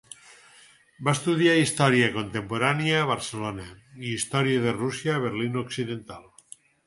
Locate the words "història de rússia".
4.15-5.15